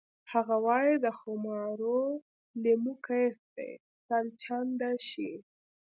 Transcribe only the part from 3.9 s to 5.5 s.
سل چنده شي